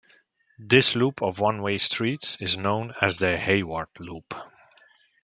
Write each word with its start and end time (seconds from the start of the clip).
This 0.57 0.95
loop 0.95 1.21
of 1.21 1.37
one-way 1.37 1.77
streets 1.77 2.35
is 2.37 2.57
known 2.57 2.91
as 3.03 3.19
the 3.19 3.37
"Hayward 3.37 3.89
Loop". 3.99 4.33